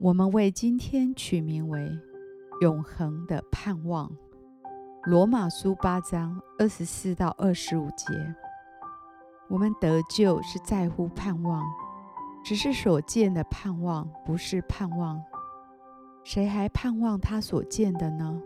[0.00, 1.90] 我们为今天取名为
[2.62, 4.08] “永恒的盼望”。
[5.02, 8.06] 罗马书八章二十四到二十五节，
[9.48, 11.64] 我们得救是在乎盼望，
[12.44, 15.20] 只是所见的盼望不是盼望。
[16.22, 18.40] 谁还盼望他所见的呢？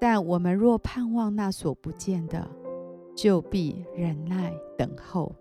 [0.00, 2.50] 但我们若盼望那所不见的，
[3.14, 5.36] 就必忍耐等候。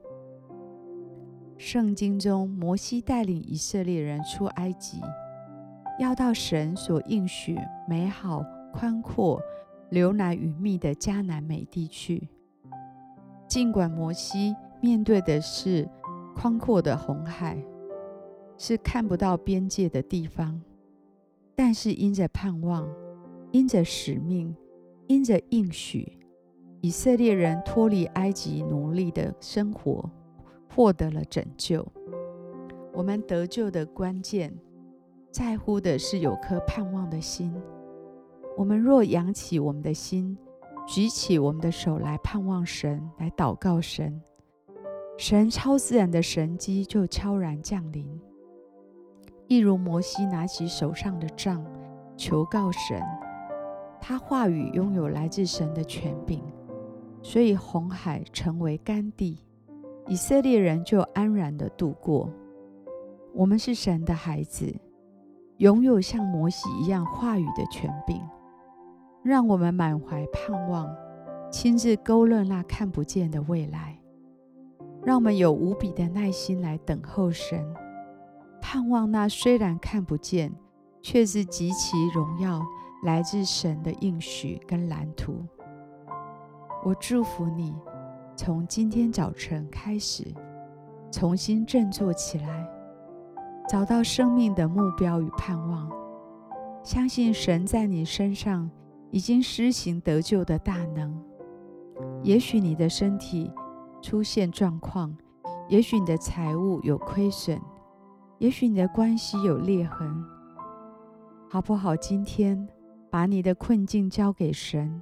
[1.58, 5.02] 圣经中，摩西带领以色列人出埃及。
[6.00, 9.40] 要到神所应许美好、宽阔、
[9.90, 12.28] 流奶与蜜的迦南美地去。
[13.48, 15.88] 尽管摩西面对的是
[16.36, 17.58] 宽阔的红海，
[18.58, 20.60] 是看不到边界的地方，
[21.56, 22.90] 但是因着盼望，
[23.52, 24.56] 因着使命，
[25.06, 26.18] 因着应许，
[26.82, 30.10] 以色列人脱离埃及奴隶的生活，
[30.74, 31.86] 获得了拯救。
[32.92, 34.52] 我们得救的关键。
[35.34, 37.52] 在乎的是有颗盼望的心。
[38.56, 40.38] 我们若扬起我们的心，
[40.86, 44.22] 举起我们的手来盼望神，来祷告神，
[45.18, 48.08] 神超自然的神迹就悄然降临。
[49.48, 51.66] 一如摩西拿起手上的杖，
[52.16, 53.02] 求告神，
[54.00, 56.44] 他话语拥有来自神的权柄，
[57.24, 59.40] 所以红海成为干地，
[60.08, 62.30] 以色列人就安然地度过。
[63.34, 64.72] 我们是神的孩子。
[65.58, 68.22] 拥有像摩西一样话语的权柄，
[69.24, 70.88] 让我们满怀盼望，
[71.52, 74.00] 亲自勾勒那看不见的未来。
[75.06, 77.62] 让我们有无比的耐心来等候神，
[78.62, 80.52] 盼望那虽然看不见，
[81.02, 82.62] 却是极其荣耀，
[83.04, 85.46] 来自神的应许跟蓝图。
[86.84, 87.76] 我祝福你，
[88.36, 90.34] 从今天早晨开始，
[91.12, 92.73] 重新振作起来。
[93.70, 95.90] 找到生命的目标与盼望，
[96.84, 98.70] 相信神在你身上
[99.10, 101.18] 已经施行得救的大能。
[102.24, 103.52] 也许你的身体
[104.02, 105.16] 出现状况，
[105.70, 107.60] 也许你的财务有亏损，
[108.38, 110.24] 也许你的关系有裂痕，
[111.50, 111.96] 好不好？
[111.96, 112.68] 今天
[113.10, 115.02] 把你的困境交给神，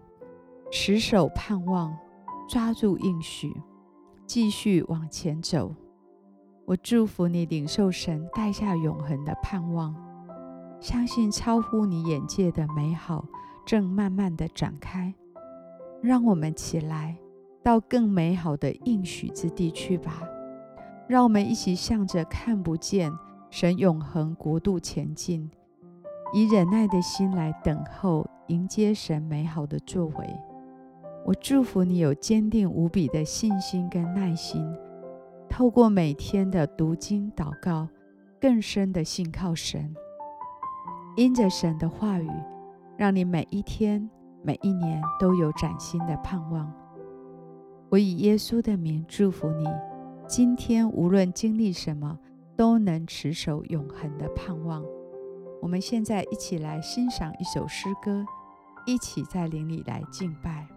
[0.72, 1.98] 持守盼望，
[2.48, 3.52] 抓住应许，
[4.28, 5.74] 继续往前走。
[6.66, 9.94] 我祝福你领受神带下永恒的盼望，
[10.80, 13.26] 相信超乎你眼界的美好
[13.66, 15.14] 正慢慢的展开。
[16.02, 17.18] 让我们起来
[17.62, 20.24] 到更美好的应许之地去吧。
[21.08, 23.12] 让我们一起向着看不见
[23.50, 25.52] 神永恒国度前进，
[26.34, 30.36] 以忍耐的心来等候迎接神美好的作为。
[31.26, 34.66] 我祝福你有坚定无比的信心跟耐心。
[35.62, 37.88] 透过每天的读经祷告，
[38.40, 39.96] 更深的信靠神，
[41.16, 42.28] 因着神的话语，
[42.98, 44.10] 让你每一天、
[44.42, 46.74] 每一年都有崭新的盼望。
[47.92, 49.68] 我以耶稣的名祝福你，
[50.28, 52.18] 今天无论经历什么，
[52.58, 54.84] 都能持守永恒的盼望。
[55.62, 58.26] 我们现在一起来欣赏一首诗歌，
[58.88, 60.68] 一起在灵里来敬拜。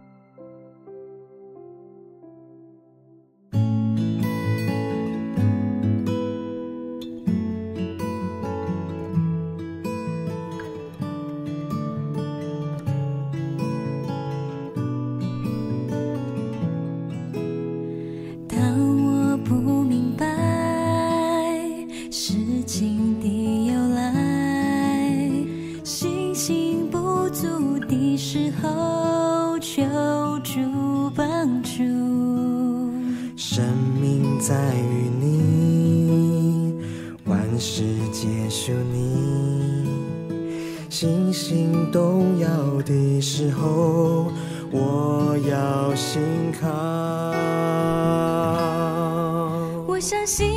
[34.47, 36.75] 在于你，
[37.25, 39.89] 万事皆属你。
[40.87, 42.47] 星星动摇
[42.83, 44.31] 的时候，
[44.71, 46.21] 我要信
[46.61, 46.67] 靠。
[49.87, 50.53] 我相信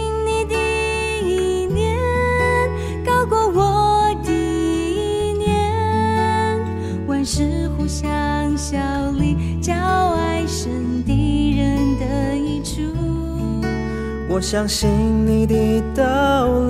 [14.39, 14.89] 我相信
[15.27, 16.68] 你的道路。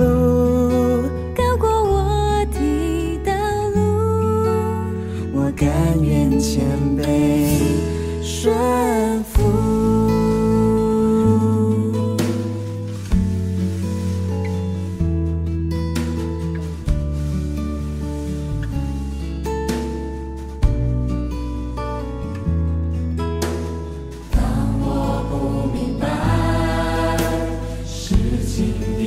[28.58, 28.97] You.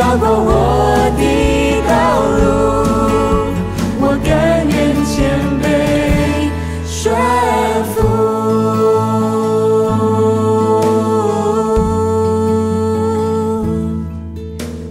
[0.00, 0.50] 照过我
[1.18, 1.22] 的
[1.86, 1.92] 道
[2.40, 2.40] 路，
[4.00, 4.72] 我甘愿
[5.04, 5.12] 谦
[5.60, 5.62] 卑
[6.86, 7.12] 顺
[7.84, 8.00] 服。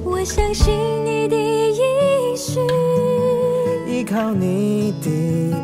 [0.06, 2.60] 我相信你的应许，
[3.88, 5.10] 依靠你的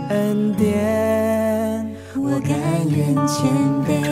[0.09, 2.49] 恩典，我甘
[2.89, 3.45] 愿谦
[3.87, 4.04] 卑。